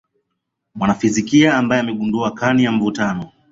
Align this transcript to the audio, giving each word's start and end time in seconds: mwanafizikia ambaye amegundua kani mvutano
mwanafizikia 0.75 1.57
ambaye 1.57 1.81
amegundua 1.81 2.31
kani 2.31 2.69
mvutano 2.69 3.31